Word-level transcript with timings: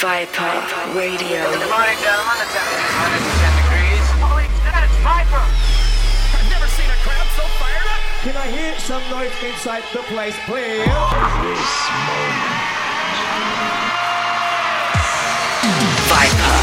Viper 0.00 0.48
Radio. 0.96 1.44
Good 1.44 1.68
morning, 1.68 1.98
gentlemen. 2.00 2.36
The 2.40 2.48
temperature 2.48 2.88
is 2.88 2.88
110 2.96 3.52
degrees. 3.60 4.00
Holy 4.16 4.48
shit, 4.48 4.80
it's 4.80 4.96
Viper! 5.04 5.44
I've 5.44 6.48
never 6.48 6.64
seen 6.72 6.88
a 6.88 6.96
crowd 7.04 7.28
so 7.36 7.44
fired 7.60 7.84
up. 7.84 8.00
Can 8.24 8.32
I 8.34 8.48
hear 8.48 8.72
some 8.80 9.04
noise 9.12 9.36
inside 9.44 9.84
the 9.92 10.00
place, 10.08 10.32
please? 10.48 10.88
This 11.44 11.68
Viper. 16.08 16.60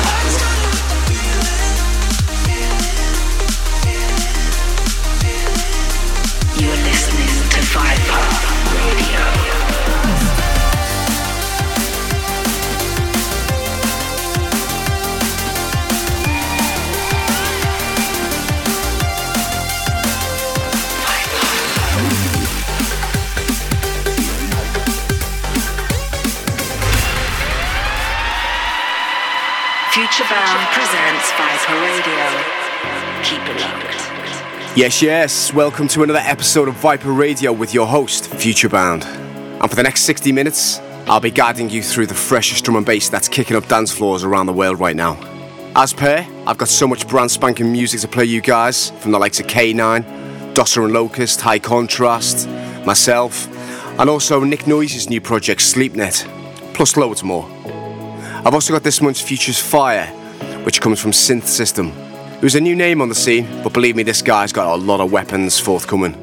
You 6.58 6.74
are 6.74 6.82
listening 6.90 7.38
to 7.54 7.62
Viper 7.70 8.18
Radio. 8.74 9.67
Presents 30.18 31.32
Viper 31.34 31.80
Radio. 31.80 32.26
Keep 33.22 33.56
it 33.56 33.62
locked. 33.62 34.76
Yes, 34.76 35.00
yes. 35.00 35.54
Welcome 35.54 35.88
to 35.90 36.02
another 36.02 36.24
episode 36.24 36.68
of 36.68 36.74
Viper 36.74 37.12
Radio 37.12 37.54
with 37.54 37.72
your 37.72 37.86
host, 37.86 38.24
Futurebound. 38.24 39.06
And 39.06 39.70
for 39.70 39.76
the 39.76 39.84
next 39.84 40.02
60 40.02 40.32
minutes, 40.32 40.80
I'll 41.06 41.20
be 41.20 41.30
guiding 41.30 41.70
you 41.70 41.84
through 41.84 42.08
the 42.08 42.16
freshest 42.16 42.66
drum 42.66 42.78
and 42.78 42.86
bass 42.86 43.10
that's 43.10 43.28
kicking 43.28 43.56
up 43.56 43.68
dance 43.68 43.92
floors 43.92 44.24
around 44.24 44.48
the 44.48 44.54
world 44.54 44.80
right 44.80 44.96
now. 44.96 45.20
As 45.76 45.94
per, 45.94 46.26
I've 46.48 46.58
got 46.58 46.70
so 46.70 46.88
much 46.88 47.08
brand 47.08 47.30
spanking 47.30 47.72
music 47.72 48.02
to 48.02 48.08
play 48.08 48.26
you 48.26 48.42
guys 48.42 48.90
from 48.90 49.12
the 49.12 49.20
likes 49.20 49.40
of 49.40 49.46
Kanine, 49.46 50.04
Dossa 50.56 50.84
and 50.84 50.96
Locuzzed, 50.96 51.42
High 51.42 51.60
Contrast, 51.60 52.50
myself, 52.88 53.48
and 54.00 54.10
also 54.10 54.44
Nik 54.44 54.66
Noisia's 54.66 55.12
new 55.12 55.22
project, 55.22 55.62
Sleepnet, 55.62 56.26
plus 56.74 56.98
loads 56.98 57.24
more. 57.24 57.48
I've 58.48 58.54
also 58.54 58.72
got 58.72 58.82
this 58.82 59.02
month's 59.02 59.20
Futures 59.20 59.60
Fire, 59.60 60.06
which 60.64 60.80
comes 60.80 61.02
from 61.02 61.12
Synth 61.12 61.48
System, 61.48 61.92
who's 62.40 62.56
a 62.56 62.62
new 62.62 62.78
name 62.78 63.02
on 63.02 63.10
the 63.10 63.14
scene, 63.14 63.46
but 63.62 63.74
believe 63.74 63.98
me, 63.98 64.04
this 64.04 64.22
guy's 64.22 64.54
got 64.54 64.74
a 64.74 64.82
lot 64.82 65.02
of 65.02 65.12
weapons 65.12 65.60
forthcoming. 65.60 66.16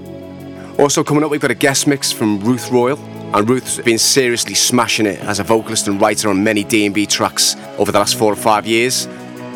Also 0.79 1.05
coming 1.05 1.23
up, 1.23 1.31
we've 1.31 1.43
got 1.43 1.51
a 1.51 1.55
guest 1.55 1.87
mix 1.87 2.11
from 2.11 2.41
Ruth 2.41 2.71
Royall, 2.71 2.99
and 3.35 3.47
Ruth's 3.47 3.77
been 3.77 3.99
seriously 3.99 4.55
smashing 4.55 5.05
it 5.05 5.21
as 5.21 5.39
a 5.39 5.45
vocalist 5.45 5.87
and 5.87 6.01
writer 6.01 6.31
on 6.31 6.43
many 6.43 6.65
D&B 6.65 7.05
tracks 7.05 7.57
over 7.77 7.93
the 7.93 7.99
last 7.99 8.17
four 8.17 8.33
or 8.33 8.37
five 8.37 8.67
years. 8.67 9.07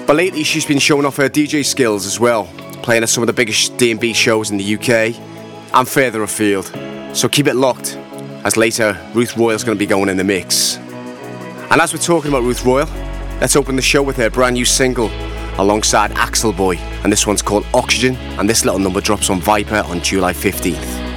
But 0.06 0.16
lately, 0.16 0.44
she's 0.44 0.66
been 0.66 0.78
showing 0.78 1.06
off 1.06 1.16
her 1.16 1.30
DJ 1.30 1.64
skills 1.64 2.04
as 2.04 2.20
well, 2.20 2.44
playing 2.82 3.02
at 3.02 3.08
some 3.08 3.22
of 3.22 3.28
the 3.28 3.32
biggest 3.32 3.78
D&B 3.78 4.12
shows 4.12 4.50
in 4.50 4.58
the 4.58 4.74
UK 4.74 5.18
and 5.72 5.88
further 5.88 6.22
afield. 6.22 6.66
So 7.16 7.30
keep 7.30 7.46
it 7.46 7.54
locked, 7.54 7.96
as 8.44 8.58
later 8.58 9.00
Ruth 9.14 9.38
Royall's 9.38 9.64
going 9.64 9.78
to 9.78 9.82
be 9.82 9.86
going 9.86 10.10
in 10.10 10.18
the 10.18 10.24
mix. 10.24 10.78
And 11.70 11.82
as 11.82 11.92
we're 11.92 12.00
talking 12.00 12.30
about 12.30 12.44
Ruth 12.44 12.64
Royall, 12.64 12.88
let's 13.40 13.54
open 13.54 13.76
the 13.76 13.82
show 13.82 14.02
with 14.02 14.16
her 14.16 14.30
brand 14.30 14.54
new 14.54 14.64
single 14.64 15.10
alongside 15.58 16.12
Axel 16.12 16.52
Boy. 16.52 16.76
And 17.04 17.12
this 17.12 17.26
one's 17.26 17.42
called 17.42 17.66
Oxygen, 17.74 18.16
and 18.38 18.48
this 18.48 18.64
little 18.64 18.80
number 18.80 19.02
drops 19.02 19.28
on 19.28 19.40
Viper 19.40 19.82
on 19.86 20.00
July 20.00 20.32
15th. 20.32 21.07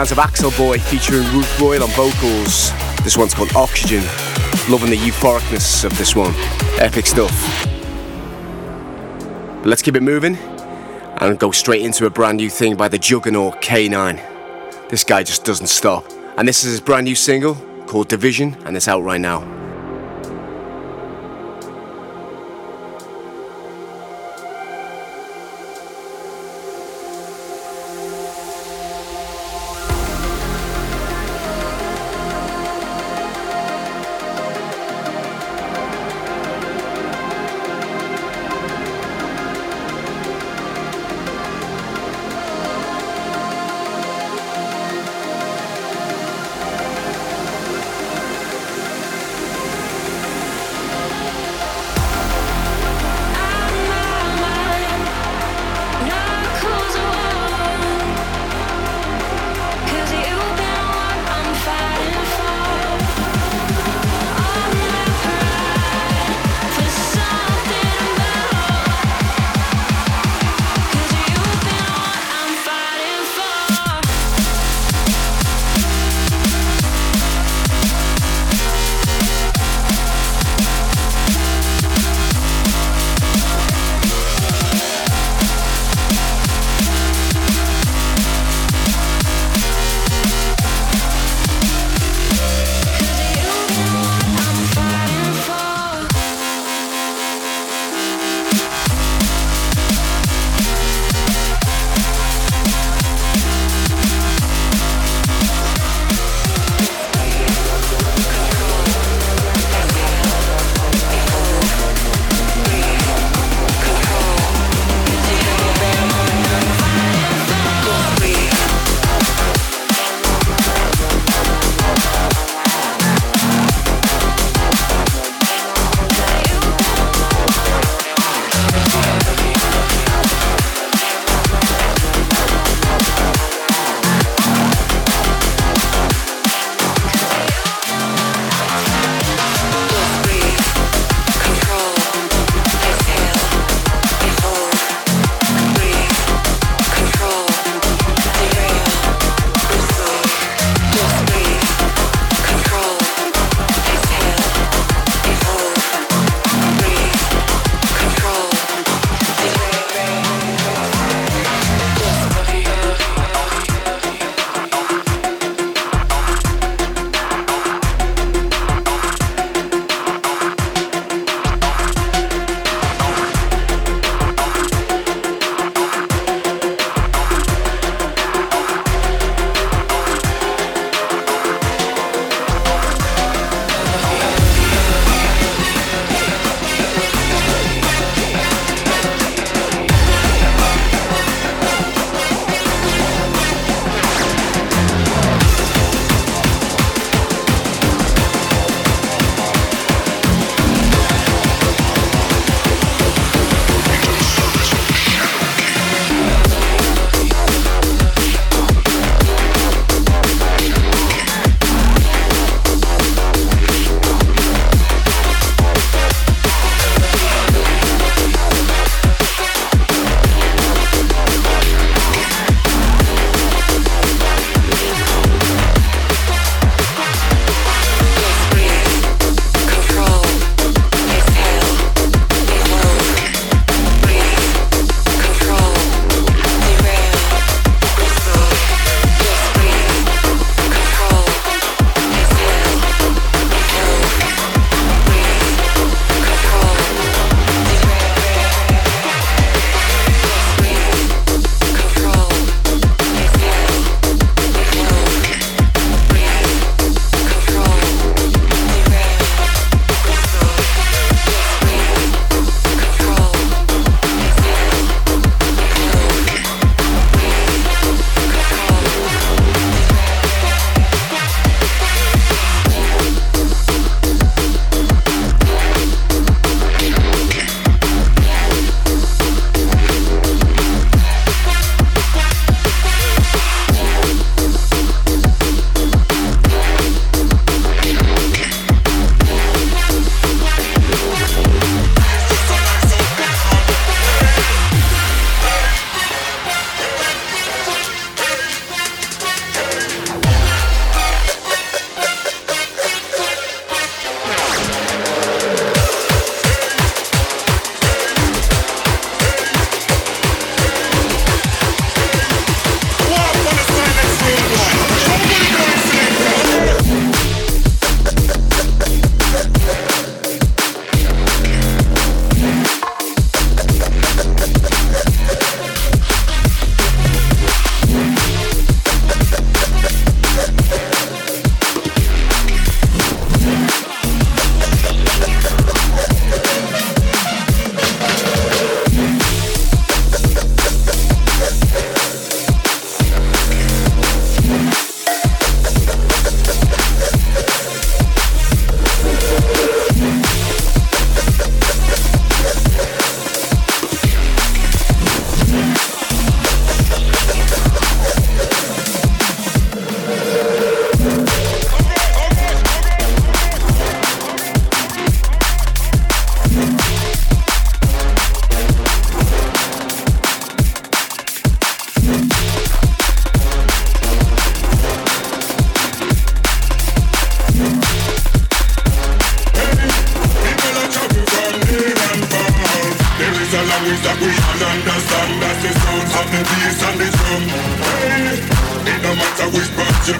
Sounds 0.00 0.12
of 0.12 0.18
Axel 0.18 0.50
Boy 0.52 0.78
featuring 0.78 1.30
Ruth 1.34 1.60
Royall 1.60 1.82
on 1.82 1.90
vocals. 1.90 2.72
This 3.04 3.18
one's 3.18 3.34
called 3.34 3.54
Oxygen. 3.54 4.02
Loving 4.70 4.88
the 4.88 4.96
euphoricness 4.96 5.84
of 5.84 5.94
this 5.98 6.16
one. 6.16 6.32
Epic 6.78 7.04
stuff. 7.04 7.66
But 9.58 9.66
let's 9.66 9.82
keep 9.82 9.96
it 9.96 10.02
moving 10.02 10.36
and 10.36 11.38
go 11.38 11.50
straight 11.50 11.82
into 11.82 12.06
a 12.06 12.10
brand 12.10 12.38
new 12.38 12.48
thing 12.48 12.76
by 12.76 12.88
the 12.88 12.98
juggernaut 12.98 13.60
Kanine. 13.60 14.22
This 14.88 15.04
guy 15.04 15.22
just 15.22 15.44
doesn't 15.44 15.66
stop. 15.66 16.10
And 16.38 16.48
this 16.48 16.64
is 16.64 16.70
his 16.70 16.80
brand 16.80 17.04
new 17.04 17.14
single 17.14 17.56
called 17.86 18.08
Division, 18.08 18.56
and 18.64 18.78
it's 18.78 18.88
out 18.88 19.02
right 19.02 19.20
now. 19.20 19.59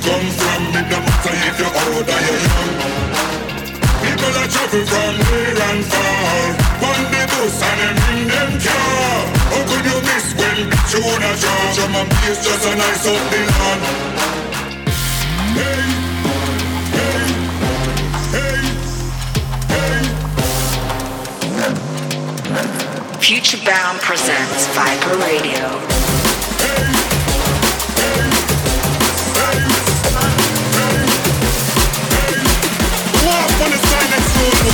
Come 0.01 0.29
from, 0.33 0.63
it 0.73 0.87
no 0.89 0.99
matter 1.05 1.35
if 1.49 1.61
you're 1.61 1.69
old 1.69 2.09
or 2.09 2.21
you're 2.25 2.41
young. 2.49 2.73
People 4.01 4.33
are 4.41 4.49
travel 4.49 4.85
from 4.89 5.15
near 5.29 5.61
and 5.61 5.85
far, 5.85 6.57
on 6.89 7.01
the 7.13 7.23
bus 7.29 7.61
and 7.69 7.79
them 7.81 7.99
in 8.09 8.21
them 8.33 8.53
car. 8.65 9.21
How 9.53 9.61
could 9.69 9.85
you 9.85 9.99
miss 10.09 10.27
when 10.41 10.59
tune 10.89 11.21
a 11.21 11.33
charge? 11.37 11.77
Drum 11.77 11.95
and 12.01 12.09
bass 12.09 12.39
just 12.43 12.65
a 12.65 12.73
nice 12.77 13.07
up 13.07 13.23
the 13.31 13.41
hey. 13.61 14.11
Futurebound 23.21 24.01
presents 24.01 24.67
Viper 24.75 25.15
Radio. 25.19 26.00
Side 34.41 34.70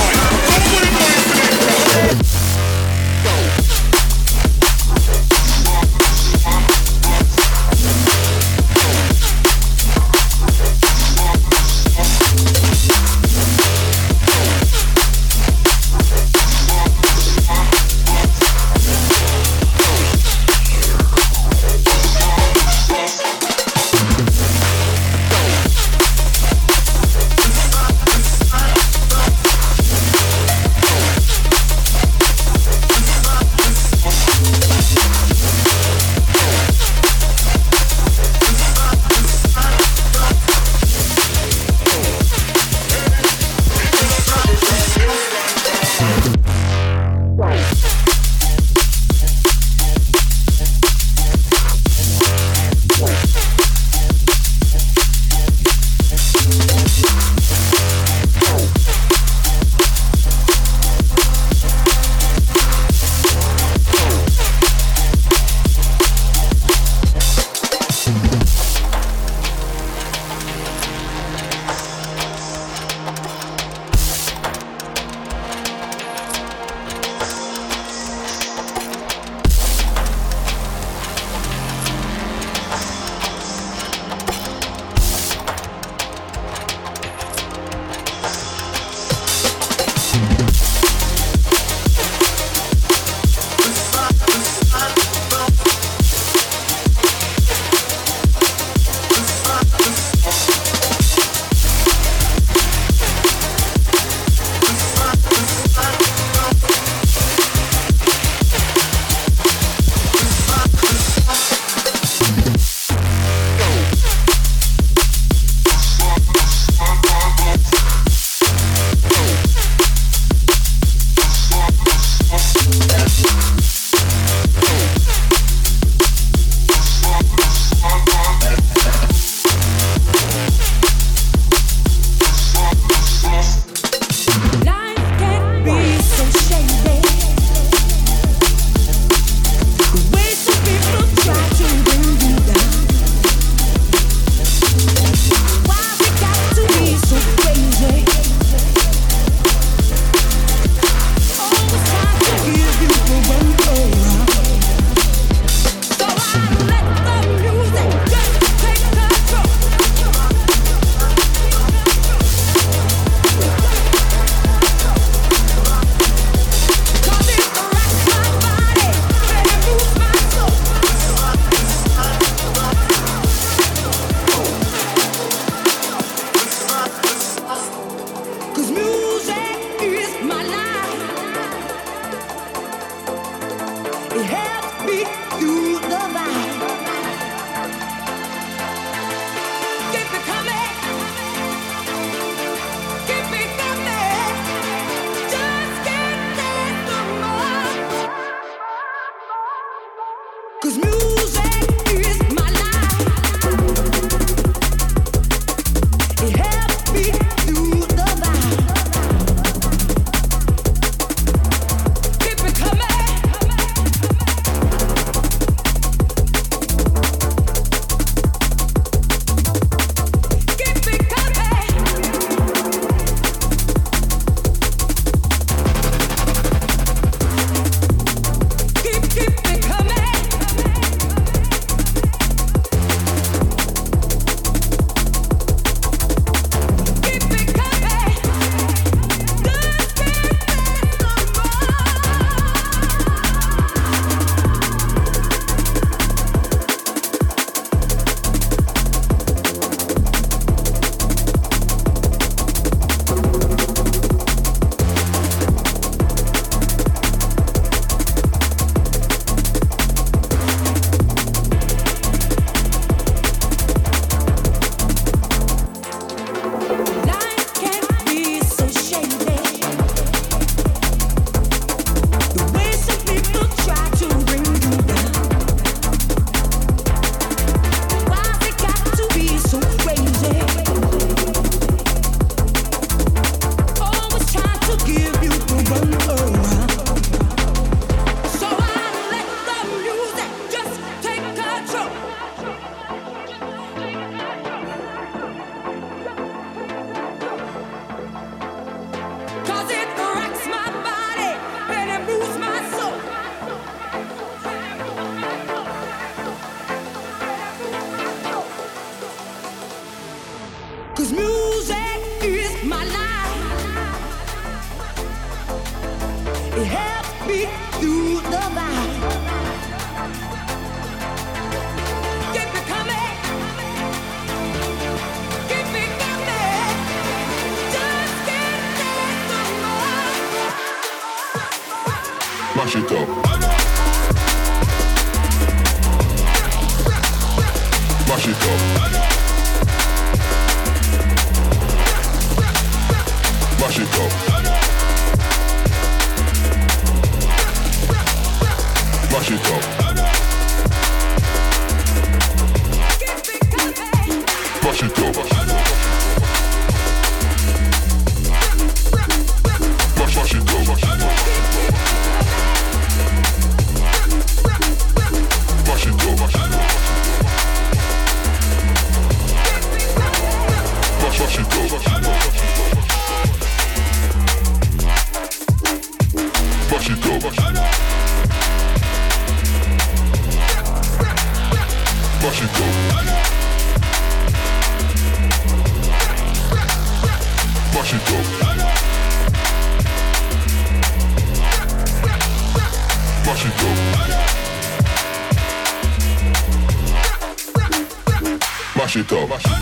Mash 398.87 398.95
it 398.95 399.11
up. 399.11 399.27
Mash 399.27 399.43
it 399.43 399.51
up. 399.51 399.59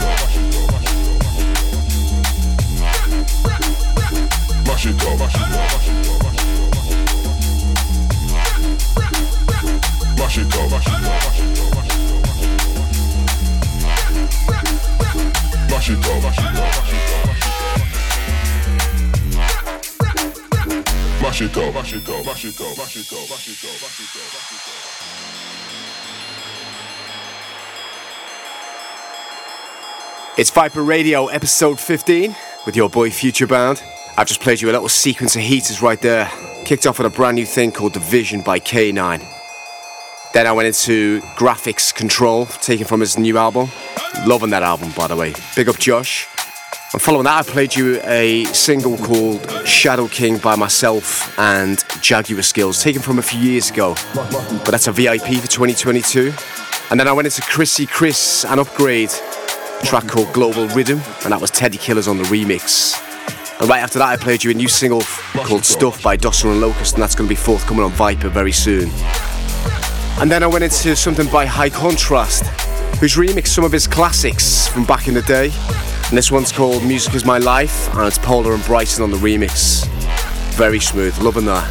Mash 4.67 4.85
it 4.85 5.01
up. 5.01 5.17
Mash 5.17 5.35
it 5.35 5.41
up. 5.41 5.71
Mash 10.19 10.37
it 10.37 10.55
up. 10.55 10.69
Mash 10.69 10.77
it 15.89 16.05
up. 16.05 16.21
Mash 21.21 21.41
it 21.41 21.57
up. 21.57 21.73
Mash 21.73 21.95
it 21.95 22.09
up. 22.09 22.25
Mash 22.25 22.45
it 22.45 22.61
up. 22.61 22.77
Mash 22.77 22.95
it 22.95 23.11
up. 23.11 23.29
Mash 23.29 23.47
it 23.49 23.65
up. 23.65 24.74
It's 30.37 30.49
Viper 30.49 30.83
Radio, 30.83 31.27
episode 31.27 31.79
15, 31.79 32.35
with 32.65 32.75
your 32.75 32.89
boy 32.89 33.09
Futurebound. 33.09 33.81
I've 34.17 34.27
just 34.27 34.41
played 34.41 34.59
you 34.59 34.69
a 34.69 34.73
little 34.73 34.89
sequence 34.89 35.37
of 35.37 35.41
heaters 35.41 35.81
right 35.81 36.01
there. 36.01 36.29
Kicked 36.65 36.85
off 36.85 36.97
with 36.99 37.07
a 37.07 37.09
brand 37.09 37.35
new 37.35 37.45
thing 37.45 37.71
called 37.71 37.93
Division 37.93 38.41
by 38.41 38.59
Kanine. 38.59 39.23
Then 40.33 40.45
I 40.45 40.51
went 40.51 40.67
into 40.67 41.21
Graphics 41.37 41.95
Control, 41.95 42.47
taken 42.47 42.85
from 42.85 42.99
his 42.99 43.17
new 43.17 43.37
album. 43.37 43.69
Loving 44.25 44.49
that 44.49 44.61
album, 44.61 44.91
by 44.91 45.07
the 45.07 45.15
way. 45.15 45.33
Big 45.55 45.69
up 45.69 45.77
Josh. 45.77 46.27
And 46.91 47.01
following 47.01 47.23
that, 47.23 47.47
I 47.47 47.49
played 47.49 47.73
you 47.73 48.01
a 48.03 48.43
single 48.47 48.97
called 48.97 49.49
Shadow 49.65 50.09
King 50.09 50.37
by 50.39 50.57
myself 50.57 51.39
and 51.39 51.81
Jaguar 52.01 52.41
Skills, 52.41 52.83
taken 52.83 53.01
from 53.01 53.19
a 53.19 53.21
few 53.21 53.39
years 53.39 53.69
ago. 53.69 53.95
But 54.13 54.71
that's 54.71 54.87
a 54.87 54.91
VIP 54.91 55.35
for 55.39 55.47
2022. 55.47 56.33
And 56.91 56.99
then 56.99 57.07
I 57.07 57.13
went 57.13 57.25
into 57.25 57.41
Chrissy 57.41 57.85
Chris 57.85 58.43
and 58.43 58.59
Upgrade, 58.59 59.11
track 59.83 60.07
called 60.07 60.31
Global 60.33 60.67
Rhythm, 60.69 60.99
and 61.23 61.31
that 61.31 61.39
was 61.39 61.51
Teddy 61.51 61.77
Killerz 61.77 62.07
on 62.07 62.17
the 62.17 62.23
remix. 62.25 62.99
And 63.59 63.69
right 63.69 63.79
after 63.79 63.99
that, 63.99 64.09
I 64.09 64.17
played 64.17 64.43
you 64.43 64.51
a 64.51 64.53
new 64.53 64.67
single 64.67 65.01
called 65.45 65.63
Stuff 65.63 66.03
by 66.03 66.17
Dossa 66.17 66.51
and 66.51 66.61
Locuzzed, 66.61 66.93
and 66.93 67.03
that's 67.03 67.15
going 67.15 67.27
to 67.27 67.29
be 67.29 67.35
forthcoming 67.35 67.83
on 67.83 67.91
Viper 67.91 68.29
very 68.29 68.51
soon. 68.51 68.89
And 70.19 70.31
then 70.31 70.43
I 70.43 70.47
went 70.47 70.63
into 70.63 70.95
something 70.95 71.29
by 71.29 71.45
High 71.45 71.69
Contrast, 71.69 72.45
who's 72.99 73.15
remixed 73.15 73.47
some 73.47 73.63
of 73.63 73.71
his 73.71 73.87
classics 73.87 74.67
from 74.67 74.85
back 74.85 75.07
in 75.07 75.13
the 75.13 75.21
day. 75.23 75.51
And 76.09 76.17
this 76.17 76.31
one's 76.31 76.51
called 76.51 76.83
Music 76.83 77.13
Is 77.15 77.25
My 77.25 77.37
Life, 77.37 77.93
and 77.95 78.07
it's 78.07 78.17
Pola 78.17 78.53
and 78.53 78.63
Bryson 78.65 79.03
on 79.03 79.11
the 79.11 79.17
remix. 79.17 79.87
Very 80.55 80.79
smooth, 80.79 81.17
loving 81.19 81.45
that. 81.45 81.65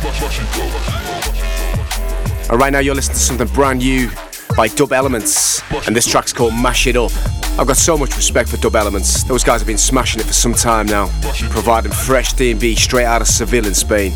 And 2.51 2.61
right 2.61 2.73
now, 2.73 2.81
you're 2.81 2.95
listening 2.95 3.17
to 3.17 3.23
something 3.23 3.49
brand 3.49 3.79
new 3.81 4.11
by 4.57 4.69
Dub 4.69 4.93
Elements, 4.93 5.63
and 5.87 5.95
this 5.95 6.07
track's 6.07 6.33
called 6.33 6.55
Mash 6.55 6.87
It 6.87 6.97
Up. 6.97 7.13
I've 7.57 7.69
got 7.69 7.77
so 7.77 7.97
much 7.97 8.17
respect 8.17 8.49
for 8.49 8.57
Dub 8.57 8.75
Elements. 8.75 9.23
Those 9.23 9.45
guys 9.45 9.61
have 9.61 9.69
been 9.69 9.79
smashing 9.79 10.21
it 10.21 10.27
for 10.27 10.33
some 10.33 10.55
time 10.55 10.87
now, 10.87 11.07
providing 11.51 11.93
fresh 11.93 12.33
D&B 12.33 12.75
straight 12.75 13.05
out 13.05 13.23
of 13.23 13.29
Seville 13.29 13.65
in 13.65 13.75
Spain. 13.75 14.13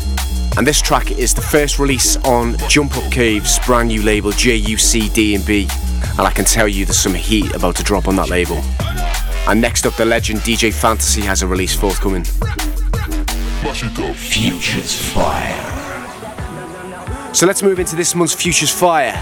And 0.57 0.67
this 0.67 0.81
track 0.81 1.11
is 1.11 1.33
the 1.33 1.41
first 1.41 1.79
release 1.79 2.17
on 2.25 2.57
Jump 2.67 2.97
Up 2.97 3.09
Cave's 3.13 3.57
brand 3.65 3.87
new 3.87 4.03
label 4.03 4.31
JUC 4.31 5.13
D&B, 5.13 5.69
and 6.01 6.19
I 6.19 6.31
can 6.31 6.43
tell 6.43 6.67
you 6.67 6.83
there's 6.83 6.97
some 6.99 7.13
heat 7.13 7.55
about 7.55 7.77
to 7.77 7.83
drop 7.83 8.09
on 8.09 8.17
that 8.17 8.29
label. 8.29 8.57
And 9.47 9.61
next 9.61 9.85
up, 9.85 9.95
the 9.95 10.03
legend 10.03 10.41
DJ 10.41 10.73
Fantasy 10.73 11.21
has 11.21 11.41
a 11.41 11.47
release 11.47 11.73
forthcoming. 11.73 12.25
Mash 13.63 13.85
it 13.85 13.99
up. 13.99 14.17
Futures 14.17 15.13
Fire. 15.13 15.65
So 17.33 17.45
let's 17.47 17.63
move 17.63 17.79
into 17.79 17.95
this 17.95 18.13
month's 18.15 18.35
Futures 18.35 18.71
Fire, 18.71 19.15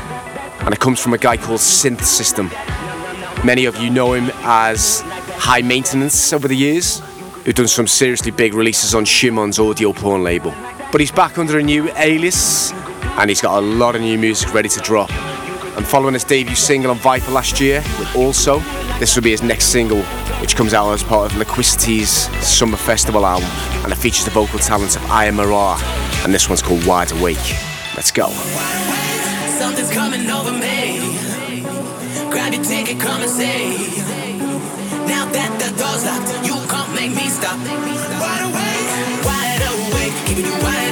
and 0.62 0.74
it 0.74 0.80
comes 0.80 1.00
from 1.00 1.14
a 1.14 1.20
guy 1.20 1.38
called 1.38 1.60
Synth 1.60 2.02
System. 2.02 2.50
Many 3.48 3.64
of 3.64 3.78
you 3.78 3.90
know 3.90 4.12
him 4.12 4.30
as 4.44 5.00
High 5.38 5.62
Maintenance 5.62 6.34
over 6.34 6.50
the 6.50 6.56
years, 6.56 7.00
who've 7.46 7.56
done 7.56 7.70
some 7.70 7.88
seriously 7.88 8.30
big 8.30 8.54
releases 8.54 8.94
on 8.94 9.06
Shimon's 9.06 9.58
AudioPorn 9.58 10.22
label. 10.22 10.54
But 10.92 11.00
he's 11.00 11.14
back 11.14 11.38
under 11.38 11.58
a 11.58 11.64
new 11.64 11.90
alias, 11.96 12.74
and 12.74 13.30
he's 13.30 13.40
got 13.40 13.58
a 13.58 13.66
lot 13.66 13.96
of 13.96 14.02
new 14.02 14.18
music 14.18 14.54
ready 14.54 14.68
to 14.68 14.82
drop. 14.82 15.10
And 15.78 15.88
following 15.88 16.14
his 16.14 16.26
debut 16.26 16.56
single 16.56 16.92
on 16.92 16.98
Viper 16.98 17.32
last 17.32 17.62
year 17.62 17.82
with 17.98 18.14
Also, 18.18 18.60
this 19.00 19.16
will 19.16 19.24
be 19.24 19.32
his 19.32 19.44
next 19.44 19.68
single, 19.68 20.02
which 20.42 20.58
comes 20.58 20.74
out 20.74 20.92
as 20.92 21.02
part 21.02 21.32
of 21.32 21.38
Liquicity's 21.38 22.10
Summer 22.46 22.76
Festival 22.76 23.26
album, 23.26 23.48
and 23.82 23.94
it 23.94 23.98
features 23.98 24.26
the 24.26 24.32
vocal 24.32 24.60
talents 24.60 24.98
of 24.98 25.06
Aya 25.10 25.32
Marar, 25.32 25.80
and 26.26 26.34
this 26.34 26.50
one's 26.50 26.62
called 26.62 26.86
Wide 26.86 27.14
Awake. 27.14 27.38
Let's 27.96 28.12
go. 28.12 28.28
Grab 32.38 32.54
your 32.54 32.64
ticket, 32.64 33.00
come 33.00 33.20
and 33.20 33.32
see. 33.32 33.98
Now 35.10 35.26
that 35.26 35.52
the 35.58 35.74
door's 35.74 36.06
locked, 36.06 36.30
you 36.46 36.54
can't 36.70 36.94
make 36.94 37.10
me 37.18 37.30
stop. 37.34 37.58
Wide 37.58 38.46
awake, 38.46 39.26
wide 39.26 39.64
awake, 39.66 40.14
keeping 40.28 40.46
you 40.46 40.54
wide 40.62 40.87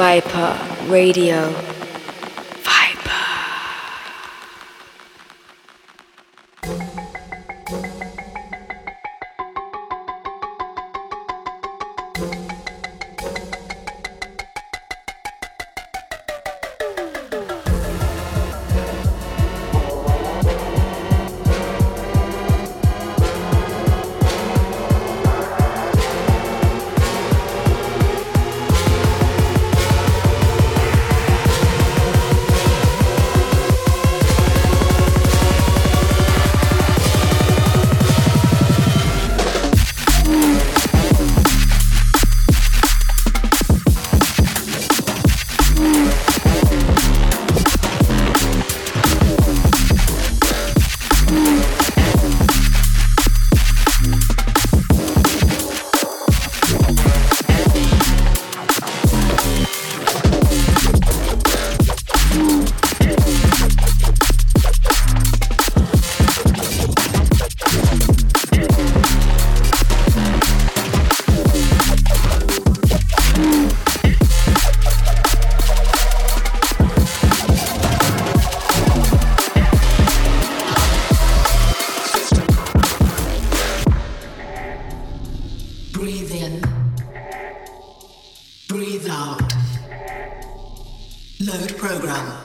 Viper 0.00 0.56
Radio. 0.88 1.69
Load 91.42 91.74
program. 91.78 92.44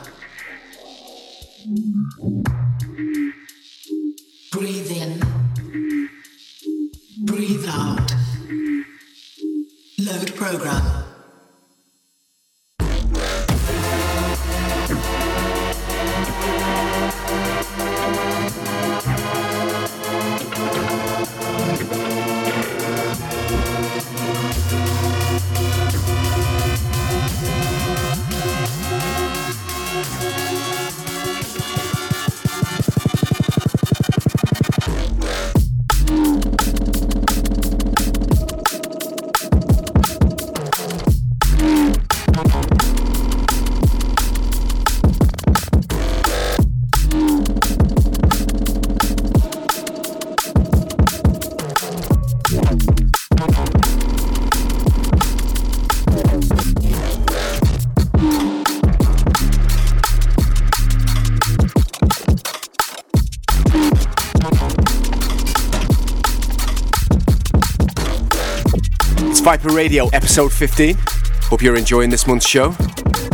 Viper 69.46 69.70
Radio, 69.70 70.08
episode 70.08 70.52
15. 70.52 70.96
Hope 71.44 71.62
you're 71.62 71.78
enjoying 71.78 72.10
this 72.10 72.26
month's 72.26 72.48
show. 72.48 72.76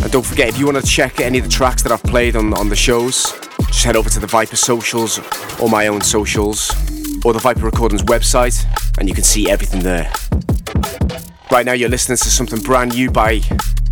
And 0.01 0.11
don't 0.11 0.25
forget, 0.25 0.49
if 0.49 0.59
you 0.59 0.65
want 0.65 0.77
to 0.77 0.85
check 0.85 1.21
any 1.21 1.37
of 1.37 1.45
the 1.45 1.49
tracks 1.49 1.81
that 1.83 1.91
I've 1.93 2.03
played 2.03 2.35
on, 2.35 2.53
on 2.55 2.67
the 2.67 2.75
shows, 2.75 3.31
just 3.67 3.85
head 3.85 3.95
over 3.95 4.09
to 4.09 4.19
the 4.19 4.27
Viper 4.27 4.57
socials 4.57 5.21
or 5.61 5.69
my 5.69 5.87
own 5.87 6.01
socials 6.01 6.69
or 7.23 7.31
the 7.31 7.39
Viper 7.39 7.61
Recordings 7.61 8.03
website 8.03 8.61
and 8.99 9.07
you 9.07 9.15
can 9.15 9.23
see 9.23 9.49
everything 9.49 9.83
there. 9.83 10.11
Right 11.49 11.65
now, 11.65 11.71
you're 11.71 11.87
listening 11.87 12.17
to 12.17 12.29
something 12.29 12.59
brand 12.59 12.93
new 12.93 13.09
by 13.09 13.35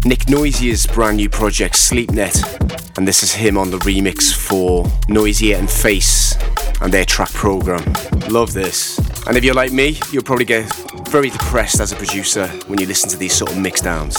Nik 0.04 0.26
Noisia's 0.28 0.88
brand 0.88 1.16
new 1.16 1.30
project, 1.30 1.76
SleepNet. 1.76 2.98
And 2.98 3.08
this 3.08 3.24
is 3.24 3.34
him 3.34 3.58
on 3.58 3.72
the 3.72 3.78
remix 3.78 4.34
for 4.34 4.84
Noisia 5.08 5.58
and 5.58 5.70
Phace 5.70 6.36
and 6.82 6.94
their 6.94 7.06
track 7.06 7.32
program. 7.32 7.94
Love 8.28 8.52
this. 8.52 8.98
And 9.26 9.38
if 9.38 9.46
you're 9.46 9.54
like 9.54 9.72
me, 9.72 9.98
you'll 10.12 10.24
probably 10.24 10.44
get 10.44 10.70
very 11.10 11.30
depressed 11.30 11.82
as 11.82 11.92
a 11.92 11.96
producer 11.96 12.48
when 12.68 12.80
you 12.80 12.86
listen 12.86 13.10
to 13.10 13.18
these 13.18 13.34
sort 13.34 13.52
of 13.52 13.58
mix 13.58 13.82
downs. 13.82 14.16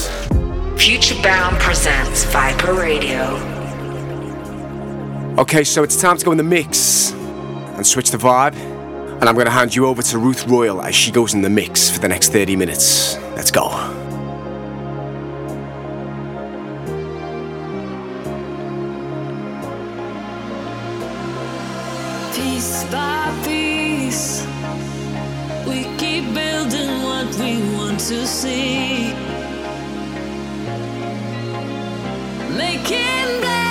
Futurebound 0.77 1.59
presents 1.61 2.25
Viper 2.25 2.75
Radio. 2.75 3.37
Okay, 5.39 5.63
so 5.65 5.83
it's 5.83 6.01
time 6.01 6.19
to 6.19 6.25
go 6.25 6.33
in 6.33 6.39
the 6.39 6.45
mix 6.45 7.13
and 7.13 7.87
switch 7.87 8.11
the 8.11 8.19
vibe. 8.19 8.55
And 8.55 9.29
I'm 9.29 9.35
going 9.35 9.47
to 9.47 9.53
hand 9.53 9.75
you 9.75 9.87
over 9.87 10.03
to 10.03 10.19
Ruth 10.19 10.47
Royall 10.47 10.83
as 10.83 10.95
she 10.95 11.11
goes 11.13 11.35
in 11.35 11.43
the 11.43 11.51
mix 11.51 11.91
for 11.91 11.99
the 11.99 12.09
next 12.09 12.33
30 12.33 12.57
minutes. 12.57 13.17
Let's 13.37 13.51
go. 13.51 13.69
Piece 22.35 22.85
by 22.91 23.43
piece, 23.45 24.47
we 27.39 27.61
want 27.77 28.01
to 28.01 28.27
see. 28.27 29.15
Making 32.57 33.41
plans 33.41 33.70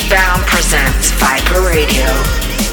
Brown 0.00 0.40
presents 0.46 1.10
Viper 1.20 1.60
Radio. 1.60 2.71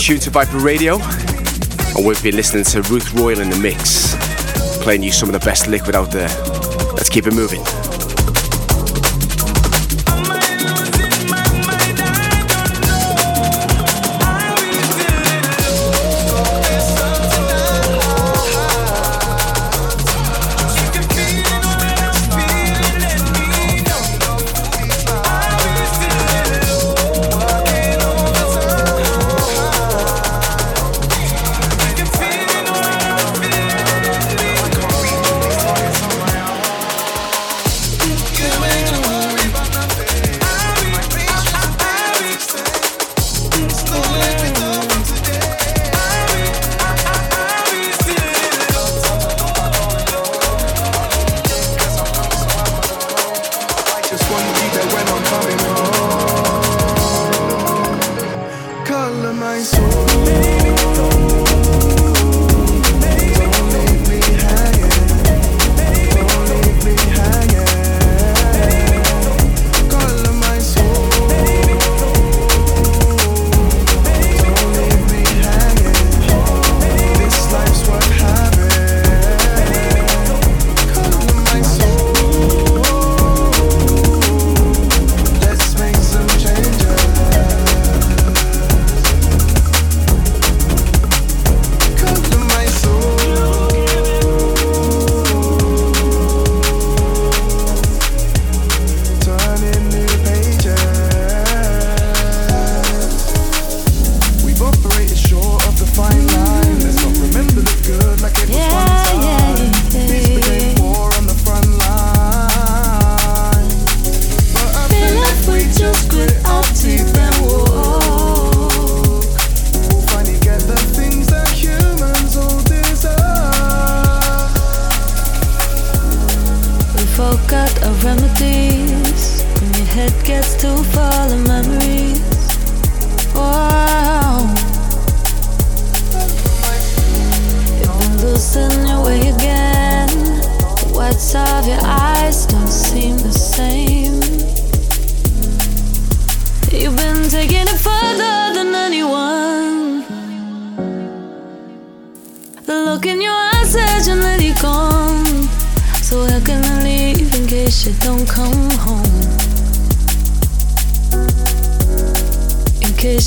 tuned 0.00 0.22
to 0.22 0.30
Viper 0.30 0.56
Radio, 0.56 0.98
and 0.98 2.06
we've 2.06 2.22
been 2.22 2.34
listening 2.34 2.64
to 2.64 2.80
Ruth 2.90 3.12
Royall 3.12 3.40
in 3.40 3.50
the 3.50 3.58
mix, 3.58 4.14
playing 4.82 5.02
you 5.02 5.12
some 5.12 5.28
of 5.28 5.34
the 5.34 5.44
best 5.44 5.68
liquid 5.68 5.94
out 5.94 6.10
there. 6.10 6.28
Let's 6.94 7.10
keep 7.10 7.26
it 7.26 7.34
moving. 7.34 7.62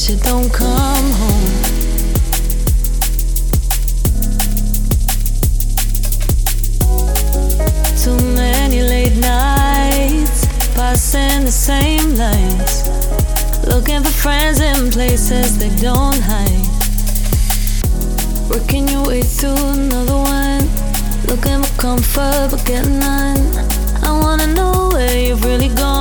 she 0.03 0.17
don't 0.17 0.51
come 0.51 1.11
home. 1.21 1.53
Too 8.03 8.19
many 8.35 8.81
late 8.81 9.15
nights, 9.15 10.45
passing 10.75 11.45
the 11.45 11.51
same 11.51 12.15
lines, 12.15 12.83
looking 13.65 14.03
for 14.03 14.11
friends 14.11 14.59
in 14.59 14.91
places 14.91 15.57
they 15.57 15.73
don't 15.81 16.19
hide. 16.19 16.67
Working 18.49 18.89
your 18.89 19.05
way 19.07 19.21
through 19.21 19.55
another 19.55 20.17
one, 20.17 20.67
looking 21.27 21.63
for 21.63 21.81
comfort 21.81 22.49
but 22.51 22.65
getting 22.65 22.99
none. 22.99 23.39
I 24.03 24.11
wanna 24.11 24.47
know 24.47 24.89
where 24.91 25.17
you've 25.17 25.45
really 25.45 25.69
gone. 25.69 25.92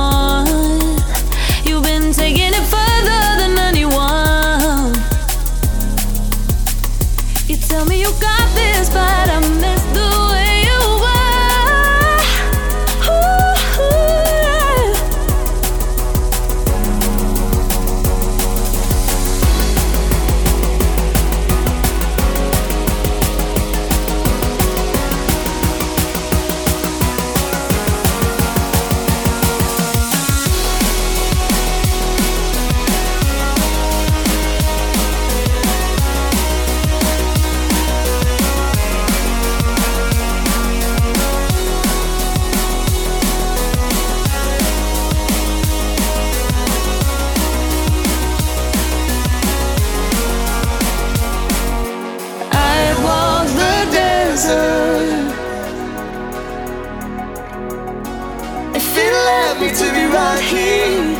to 59.75 59.91
be 59.91 60.05
right 60.05 60.39
here. 60.39 61.17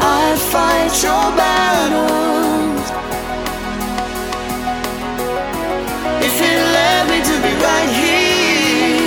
I 0.00 0.36
fight 0.50 1.02
your 1.02 1.26
battles. 1.36 2.86
If 6.26 6.40
it 6.40 6.58
led 6.74 7.02
me 7.10 7.18
to 7.30 7.34
be 7.44 7.52
right 7.62 7.90
here, 8.00 8.98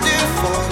before 0.00 0.67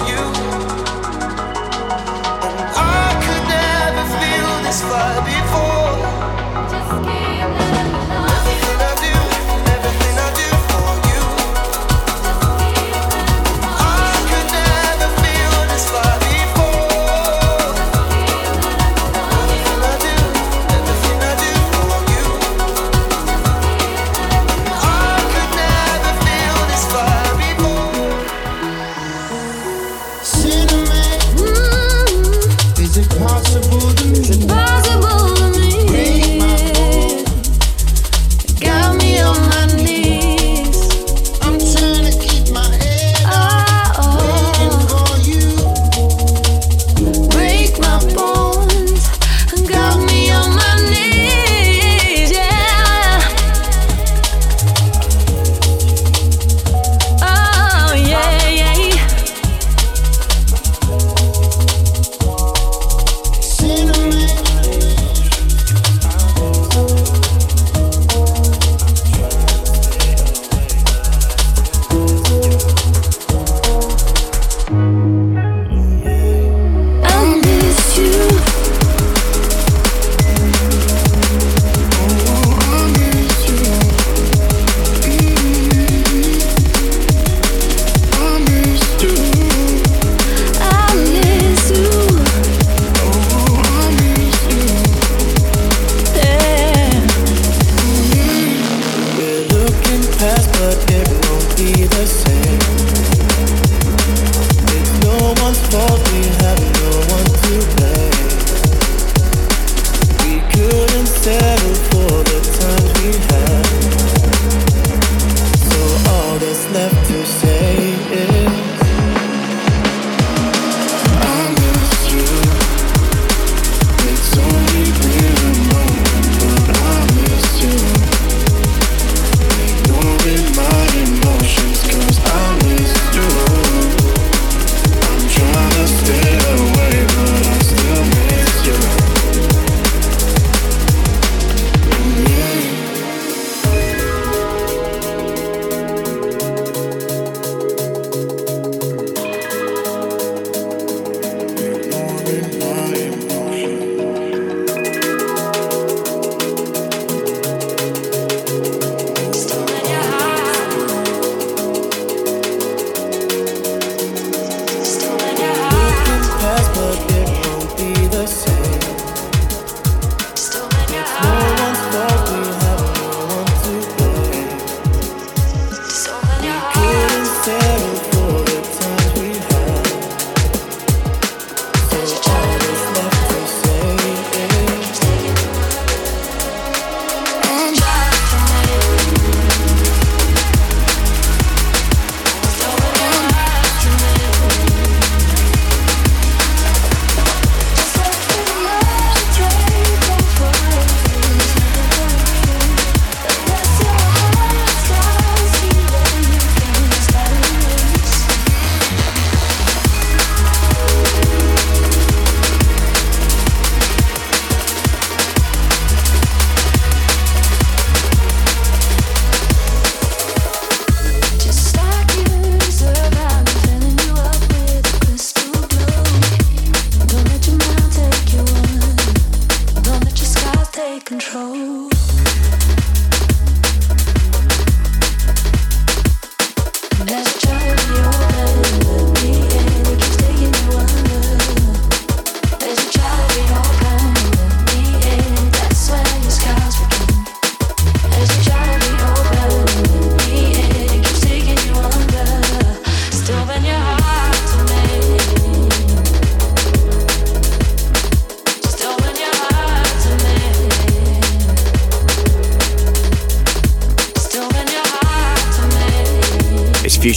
past, 100.19 100.49
but 100.53 100.77
it 100.91 101.07
won't 101.09 101.57
be 101.57 101.85
the 101.85 102.05
same. 102.05 102.36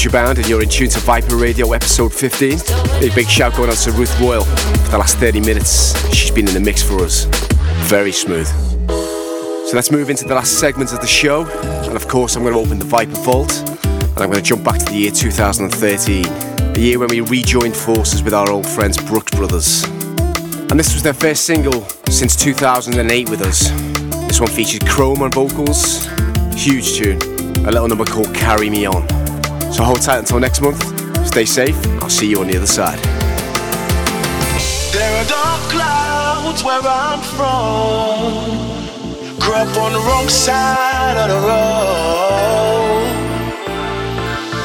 Futurebound 0.01 0.39
and 0.39 0.49
you're 0.49 0.63
in 0.63 0.69
tune 0.71 0.89
to 0.89 0.99
Viper 1.01 1.37
Radio 1.37 1.73
episode 1.73 2.11
15. 2.11 2.59
A 3.03 3.15
big 3.15 3.29
shout 3.29 3.55
going 3.55 3.69
out 3.69 3.77
to 3.77 3.93
Ruth 3.93 4.19
Royall. 4.19 4.45
for 4.45 4.91
the 4.93 4.97
last 4.97 5.19
30 5.19 5.41
minutes. 5.41 5.93
She's 6.15 6.31
been 6.31 6.49
in 6.49 6.55
the 6.55 6.61
mix 6.61 6.83
for 6.83 7.05
us. 7.05 7.25
Very 7.87 8.11
smooth. 8.11 8.47
So 8.89 9.73
let's 9.75 9.91
move 9.91 10.09
into 10.09 10.25
the 10.25 10.35
last 10.35 10.59
segment 10.59 10.95
of 10.95 11.03
the 11.03 11.07
show. 11.07 11.45
And 11.85 11.97
of 11.97 12.09
course, 12.09 12.35
I'm 12.35 12.43
going 12.45 12.55
to 12.55 12.61
open 12.61 12.79
the 12.79 12.87
Viper 12.87 13.11
Vault 13.11 13.53
and 13.53 14.19
I'm 14.19 14.31
going 14.31 14.43
to 14.43 14.43
jump 14.43 14.65
back 14.65 14.79
to 14.79 14.87
the 14.87 14.97
year 14.97 15.11
2013, 15.11 16.23
the 16.73 16.81
year 16.81 16.99
when 16.99 17.11
we 17.11 17.21
rejoined 17.21 17.77
forces 17.77 18.23
with 18.23 18.33
our 18.33 18.51
old 18.51 18.67
friends 18.67 18.97
Brookes 18.97 19.33
Brothers. 19.33 19.85
And 19.85 20.81
this 20.81 20.95
was 20.95 21.03
their 21.03 21.13
first 21.13 21.45
single 21.45 21.87
since 22.09 22.37
2008 22.37 23.29
with 23.29 23.43
us. 23.43 23.69
This 24.29 24.41
one 24.41 24.49
featured 24.49 24.89
Chrome 24.89 25.21
on 25.21 25.31
vocals. 25.31 26.07
Huge 26.55 26.95
tune. 26.95 27.21
A 27.67 27.71
little 27.71 27.89
number 27.89 28.07
called 28.07 28.35
Carry 28.35 28.71
Me 28.71 28.87
On. 28.87 29.20
So 29.73 29.85
hold 29.85 30.03
tight 30.03 30.19
until 30.19 30.41
next 30.41 30.61
month. 30.61 30.83
Stay 31.27 31.45
safe. 31.45 31.77
I'll 32.03 32.11
see 32.11 32.29
you 32.29 32.41
on 32.41 32.49
the 32.49 32.57
other 32.57 32.67
side. 32.67 32.99
There 34.93 35.17
are 35.17 35.25
dark 35.29 35.61
clouds 35.71 36.65
where 36.65 36.81
I'm 36.83 37.21
from. 37.37 38.59
Grew 39.39 39.55
up 39.55 39.77
on 39.79 39.93
the 39.93 40.01
wrong 40.01 40.29
side 40.29 41.17
of 41.17 41.29
the 41.31 41.41
road. 41.47 43.07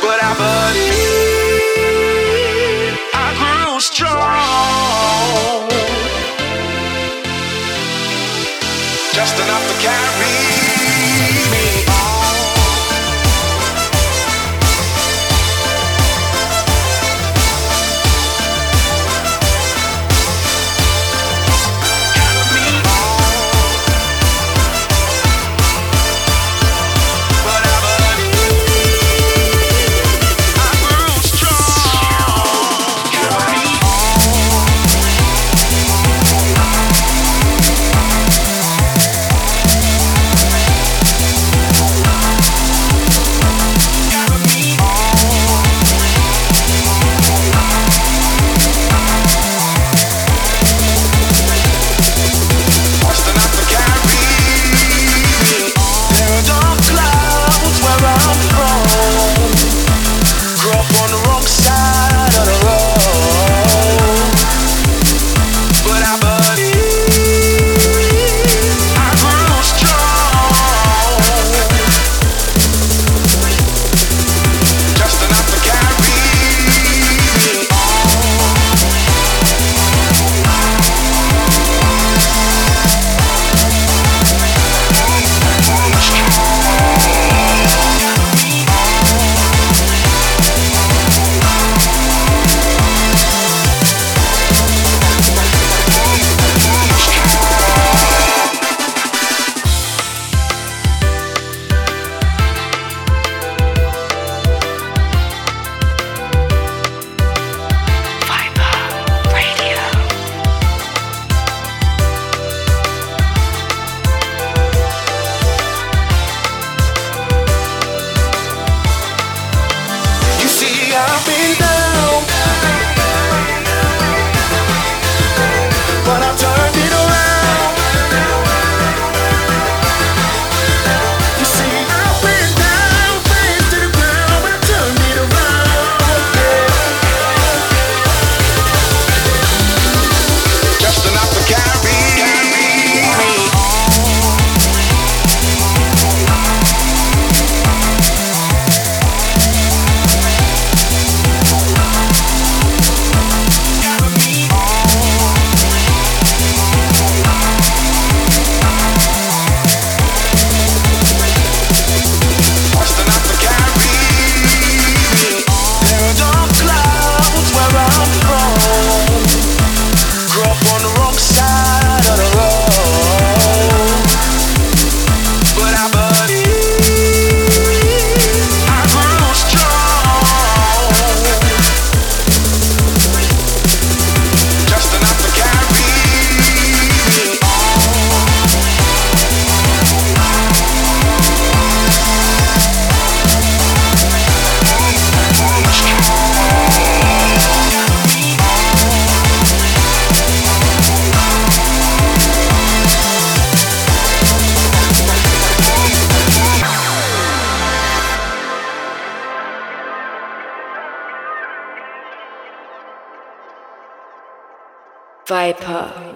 But 0.02 0.20
I 0.22 0.34
believe 0.44 0.96
I 3.14 3.34
grew 3.40 3.80
strong. 3.80 5.70
Just 9.14 9.36
enough 9.40 9.68
to 9.70 9.76
carry. 9.82 10.75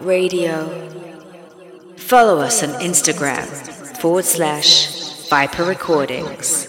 Radio. 0.10 0.66
Follow 1.98 2.40
us 2.40 2.64
on 2.64 2.70
Instagram 2.82 3.46
forward 4.02 4.26
slash 4.26 5.30
Viper 5.30 5.64
Recordings. 5.64 6.69